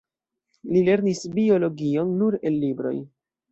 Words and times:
Li 0.71 0.81
lernis 0.87 1.21
biologion 1.35 2.17
nur 2.25 2.41
el 2.51 2.61
libroj. 2.67 2.97